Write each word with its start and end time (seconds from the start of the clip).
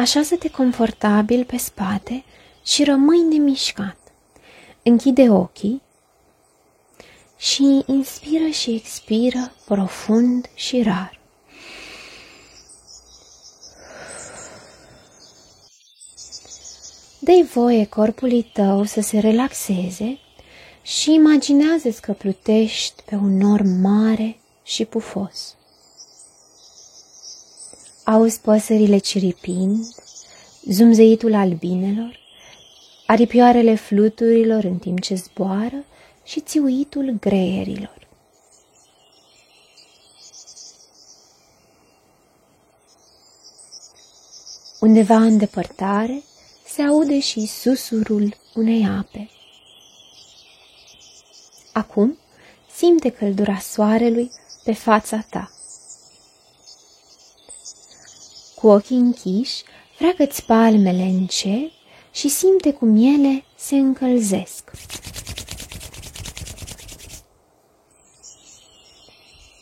Așează-te 0.00 0.50
confortabil 0.50 1.44
pe 1.44 1.56
spate 1.56 2.24
și 2.64 2.84
rămâi 2.84 3.22
nemișcat. 3.22 3.96
Închide 4.82 5.30
ochii 5.30 5.82
și 7.36 7.82
inspiră 7.86 8.46
și 8.46 8.74
expiră 8.74 9.52
profund 9.64 10.50
și 10.54 10.82
rar. 10.82 11.20
dă 17.18 17.46
voie 17.52 17.86
corpului 17.86 18.42
tău 18.42 18.84
să 18.84 19.00
se 19.00 19.18
relaxeze 19.18 20.18
și 20.82 21.14
imaginează-ți 21.14 22.00
că 22.00 22.12
plutești 22.12 23.02
pe 23.02 23.14
un 23.14 23.36
nor 23.36 23.62
mare 23.62 24.40
și 24.62 24.84
pufos. 24.84 25.54
Auzi 28.04 28.40
păsările 28.40 28.98
ciripind, 28.98 29.84
zumzeitul 30.64 31.34
albinelor, 31.34 32.18
aripioarele 33.06 33.74
fluturilor 33.74 34.64
în 34.64 34.78
timp 34.78 35.00
ce 35.00 35.14
zboară 35.14 35.84
și 36.24 36.40
țiuitul 36.40 37.16
greierilor. 37.20 38.08
Undeva 44.80 45.16
în 45.16 45.38
depărtare 45.38 46.22
se 46.66 46.82
aude 46.82 47.20
și 47.20 47.46
susurul 47.46 48.36
unei 48.54 48.86
ape. 48.98 49.30
Acum 51.72 52.18
simte 52.76 53.10
căldura 53.10 53.58
soarelui 53.58 54.30
pe 54.64 54.72
fața 54.72 55.24
ta. 55.30 55.50
Cu 58.60 58.66
ochii 58.66 58.96
închiși, 58.96 59.62
freacă-ți 59.96 60.44
palmele 60.44 61.02
încet 61.02 61.70
și 62.12 62.28
simte 62.28 62.72
cum 62.72 62.96
ele 62.96 63.44
se 63.56 63.76
încălzesc. 63.76 64.70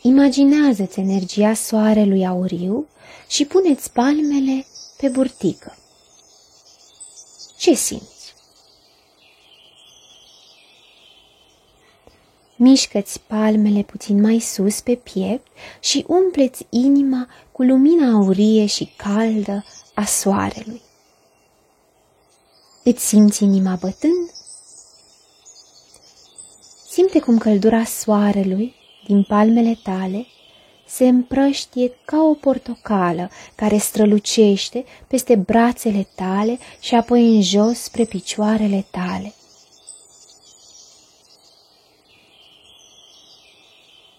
Imaginează-ți 0.02 1.00
energia 1.00 1.54
soarelui 1.54 2.26
auriu 2.26 2.86
și 3.28 3.44
puneți 3.44 3.92
palmele 3.92 4.66
pe 4.96 5.08
burtică. 5.08 5.76
Ce 7.58 7.74
simți? 7.74 8.17
Mișcă-ți 12.60 13.20
palmele 13.20 13.82
puțin 13.82 14.20
mai 14.20 14.38
sus 14.38 14.80
pe 14.80 14.94
piept 14.94 15.46
și 15.80 16.04
umpleți 16.08 16.66
inima 16.70 17.28
cu 17.52 17.62
lumina 17.62 18.12
aurie 18.12 18.66
și 18.66 18.92
caldă 18.96 19.64
a 19.94 20.04
soarelui. 20.04 20.80
Îți 22.84 23.06
simți 23.06 23.42
inima 23.42 23.74
bătând? 23.80 24.30
Simte 26.90 27.20
cum 27.20 27.38
căldura 27.38 27.84
soarelui 27.84 28.74
din 29.06 29.22
palmele 29.22 29.78
tale 29.82 30.26
se 30.86 31.08
împrăștie 31.08 31.92
ca 32.04 32.22
o 32.22 32.34
portocală 32.34 33.30
care 33.54 33.76
strălucește 33.76 34.84
peste 35.06 35.36
brațele 35.36 36.08
tale 36.14 36.58
și 36.80 36.94
apoi 36.94 37.34
în 37.34 37.42
jos 37.42 37.78
spre 37.78 38.04
picioarele 38.04 38.86
tale. 38.90 39.32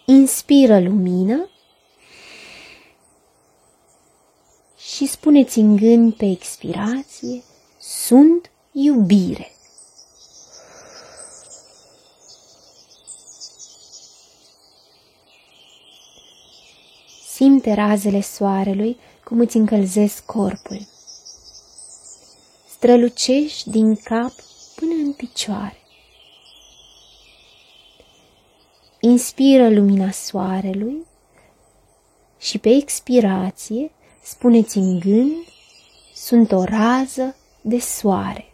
Inspiră 0.09 0.79
lumină 0.79 1.49
și 4.77 5.05
spuneți 5.05 5.57
în 5.57 5.75
gând 5.75 6.13
pe 6.13 6.25
expirație, 6.25 7.43
sunt 7.79 8.51
iubire. 8.71 9.51
Simte 17.31 17.73
razele 17.73 18.21
soarelui 18.21 18.97
cum 19.23 19.39
îți 19.39 19.57
încălzesc 19.57 20.25
corpul. 20.25 20.87
Strălucești 22.69 23.69
din 23.69 23.95
cap 23.95 24.33
până 24.75 24.93
în 24.93 25.13
picioare. 25.13 25.77
Inspiră 29.01 29.69
lumina 29.69 30.11
soarelui 30.11 31.05
și 32.39 32.57
pe 32.57 32.69
expirație 32.69 33.91
spuneți 34.23 34.77
în 34.77 34.99
gând, 34.99 35.31
sunt 36.15 36.51
o 36.51 36.63
rază 36.63 37.35
de 37.61 37.79
soare. 37.79 38.53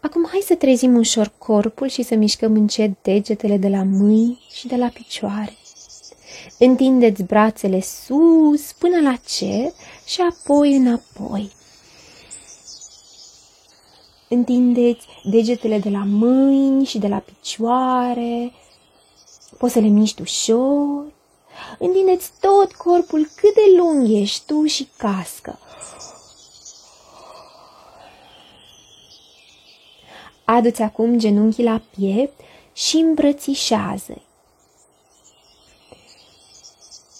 Acum 0.00 0.26
hai 0.30 0.40
să 0.44 0.54
trezim 0.54 0.96
ușor 0.96 1.32
corpul 1.38 1.88
și 1.88 2.02
să 2.02 2.14
mișcăm 2.14 2.52
încet 2.52 3.02
degetele 3.02 3.56
de 3.56 3.68
la 3.68 3.82
mâini 3.82 4.46
și 4.50 4.66
de 4.66 4.76
la 4.76 4.88
picioare. 4.88 5.56
Întindeți 6.58 7.22
brațele 7.22 7.80
sus 7.80 8.72
până 8.72 9.00
la 9.00 9.16
cer 9.26 9.72
și 10.06 10.20
apoi 10.20 10.76
înapoi. 10.76 11.52
Întindeți 14.28 15.06
degetele 15.22 15.78
de 15.78 15.88
la 15.88 16.02
mâini 16.04 16.84
și 16.84 16.98
de 16.98 17.08
la 17.08 17.18
picioare. 17.18 18.52
Poți 19.58 19.72
să 19.72 19.78
le 19.78 19.86
miști 19.86 20.20
ușor. 20.20 21.04
Întindeți 21.78 22.30
tot 22.40 22.72
corpul 22.72 23.28
cât 23.36 23.54
de 23.54 23.76
lung 23.76 24.10
ești 24.10 24.46
tu 24.46 24.64
și 24.64 24.88
cască. 24.96 25.58
Adu-ți 30.44 30.82
acum 30.82 31.18
genunchii 31.18 31.64
la 31.64 31.80
piept 31.96 32.40
și 32.72 32.96
îmbrățișează-i. 32.96 34.31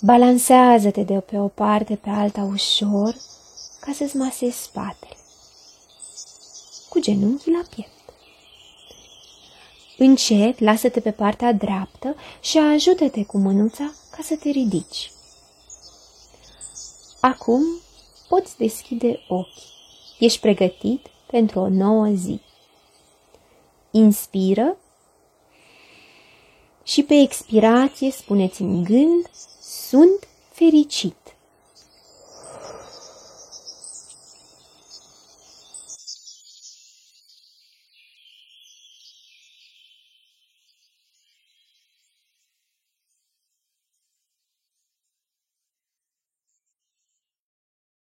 Balansează-te 0.05 1.03
de 1.03 1.21
pe 1.21 1.39
o 1.39 1.49
parte 1.49 1.97
pe 1.97 2.11
alta 2.11 2.43
ușor 2.43 3.17
ca 3.81 3.93
să-ți 3.93 4.17
masezi 4.17 4.63
spatele. 4.63 5.17
Cu 6.89 7.01
genunchii 7.01 7.53
la 7.53 7.63
piept. 7.75 7.91
Încet, 9.99 10.59
lasă-te 10.59 11.01
pe 11.01 11.11
partea 11.11 11.53
dreaptă 11.53 12.15
și 12.41 12.59
ajută-te 12.59 13.25
cu 13.25 13.39
mânuța 13.39 13.93
ca 14.11 14.23
să 14.23 14.37
te 14.37 14.49
ridici. 14.49 15.13
Acum 17.21 17.63
poți 18.29 18.57
deschide 18.57 19.21
ochii. 19.29 19.73
Ești 20.19 20.41
pregătit 20.41 21.07
pentru 21.27 21.59
o 21.61 21.69
nouă 21.69 22.07
zi. 22.07 22.41
Inspiră 23.91 24.77
și 26.93 27.03
pe 27.03 27.15
expirație 27.15 28.11
spuneți 28.11 28.63
în 28.63 28.85
gând, 28.85 29.31
sunt 29.63 30.29
fericit. 30.53 31.17